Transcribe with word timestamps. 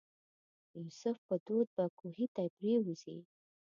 د 0.71 0.73
یوسف 0.83 1.17
په 1.27 1.35
دود 1.45 1.67
به 1.75 1.85
کوهي 1.99 2.27
ته 2.35 2.43
پرېوځي. 2.55 3.17